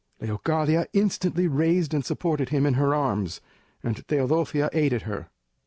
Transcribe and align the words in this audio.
Leocadia 0.19 0.87
instantly 0.93 1.47
raised 1.47 1.93
and 1.93 2.03
supported 2.03 2.49
him 2.49 2.65
in 2.65 2.73
her 2.73 2.95
arms, 2.95 3.39
and 3.83 3.97
Teodosia 4.07 4.67
aided 4.73 5.03
her. 5.03 5.29